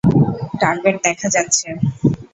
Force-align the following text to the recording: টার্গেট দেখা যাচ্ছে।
টার্গেট 0.61 0.95
দেখা 1.05 1.27
যাচ্ছে। 1.35 1.67